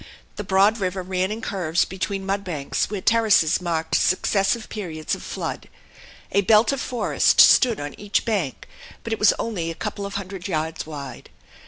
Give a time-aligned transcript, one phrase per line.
[0.35, 5.21] The broad river ran in curves between mud banks where terraces marked successive periods of
[5.21, 5.69] flood.
[6.31, 8.67] A belt of forest stood on each bank,
[9.03, 11.29] but it was only a couple of hundred yards wide.